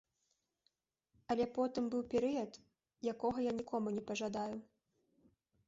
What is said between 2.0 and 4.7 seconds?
перыяд, якога я нікому не пажадаю.